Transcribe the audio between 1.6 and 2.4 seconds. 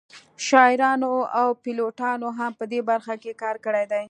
پیلوټانو